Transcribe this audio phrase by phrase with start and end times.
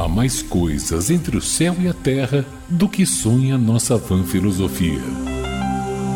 [0.00, 4.98] Há mais coisas entre o céu e a terra do que sonha nossa vã filosofia.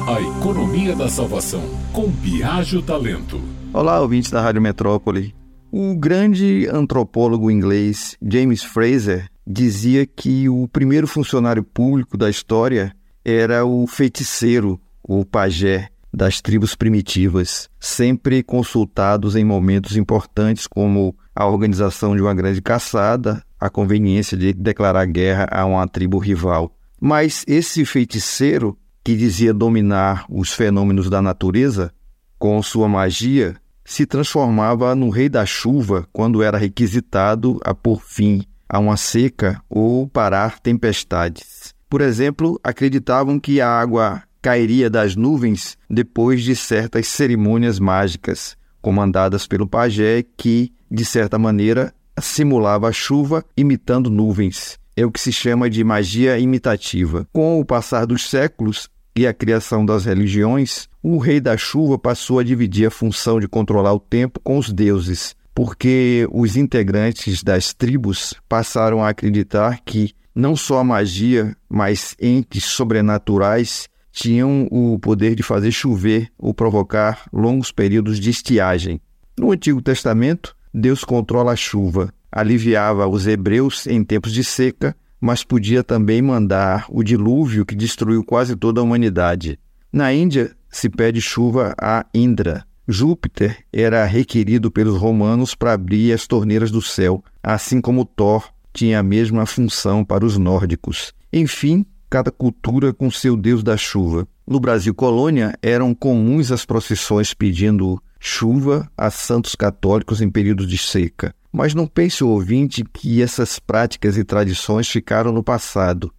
[0.08, 1.60] A economia da salvação,
[1.92, 3.42] com Biagio Talento.
[3.74, 5.34] Olá, ouvintes da Rádio Metrópole.
[5.70, 12.90] O grande antropólogo inglês James Fraser dizia que o primeiro funcionário público da história
[13.22, 21.46] era o feiticeiro, o pajé, das tribos primitivas, sempre consultados em momentos importantes como a
[21.46, 26.76] organização de uma grande caçada, a conveniência de declarar guerra a uma tribo rival.
[27.00, 31.90] Mas esse feiticeiro, que dizia dominar os fenômenos da natureza,
[32.38, 38.42] com sua magia, se transformava no rei da chuva quando era requisitado a pôr fim
[38.68, 41.74] a uma seca ou parar tempestades.
[41.88, 49.46] Por exemplo, acreditavam que a água cairia das nuvens depois de certas cerimônias mágicas, comandadas
[49.46, 54.78] pelo pajé, que, de certa maneira, simulava a chuva imitando nuvens.
[54.96, 57.26] É o que se chama de magia imitativa.
[57.32, 62.38] Com o passar dos séculos e a criação das religiões, o rei da chuva passou
[62.38, 67.72] a dividir a função de controlar o tempo com os deuses, porque os integrantes das
[67.72, 75.34] tribos passaram a acreditar que não só a magia, mas entes sobrenaturais tinham o poder
[75.34, 79.00] de fazer chover ou provocar longos períodos de estiagem.
[79.38, 85.44] No Antigo Testamento, Deus controla a chuva, aliviava os hebreus em tempos de seca, mas
[85.44, 89.56] podia também mandar o dilúvio que destruiu quase toda a humanidade.
[89.92, 92.66] Na Índia, se pede chuva a Indra.
[92.88, 98.98] Júpiter era requerido pelos romanos para abrir as torneiras do céu, assim como Thor tinha
[98.98, 101.14] a mesma função para os nórdicos.
[101.32, 104.26] Enfim, cada cultura com seu deus da chuva.
[104.46, 110.78] No Brasil colônia, eram comuns as procissões pedindo chuva a santos católicos em períodos de
[110.78, 111.34] seca.
[111.52, 116.12] Mas não pense o ouvinte que essas práticas e tradições ficaram no passado.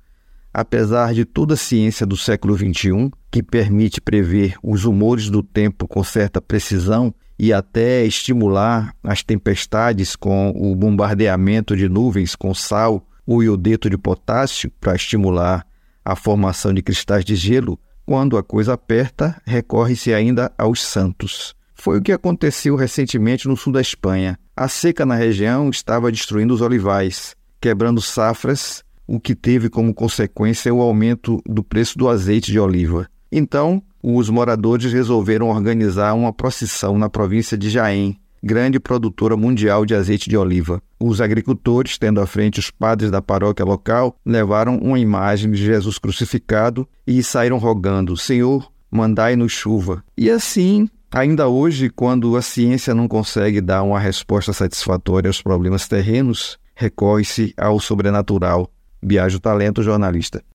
[0.54, 5.88] Apesar de toda a ciência do século XXI, que permite prever os humores do tempo
[5.88, 13.06] com certa precisão e até estimular as tempestades com o bombardeamento de nuvens com sal
[13.26, 15.66] ou iodeto de potássio para estimular
[16.06, 21.56] a formação de cristais de gelo, quando a coisa aperta, recorre-se ainda aos santos.
[21.74, 24.38] Foi o que aconteceu recentemente no sul da Espanha.
[24.56, 30.74] A seca na região estava destruindo os olivais, quebrando safras, o que teve como consequência
[30.74, 33.08] o aumento do preço do azeite de oliva.
[33.32, 39.96] Então, os moradores resolveram organizar uma procissão na província de Jaén, grande produtora mundial de
[39.96, 40.80] azeite de oliva.
[41.00, 45.98] Os agricultores, tendo à frente os padres da paróquia local, levaram uma imagem de Jesus
[45.98, 50.04] crucificado e saíram rogando: Senhor, mandai-nos chuva.
[50.16, 55.88] E assim, ainda hoje, quando a ciência não consegue dar uma resposta satisfatória aos problemas
[55.88, 58.70] terrenos, recorre-se ao sobrenatural.
[59.02, 60.44] Viaja o talento jornalista.